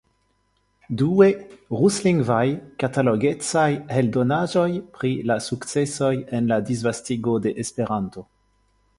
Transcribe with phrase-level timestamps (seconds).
[0.99, 1.25] Due,
[1.81, 2.45] ruslingvaj,
[2.83, 3.67] katalogecaj
[4.01, 8.25] eldonaĵoj pri la sukcesoj en la disvastigo de Esperanto.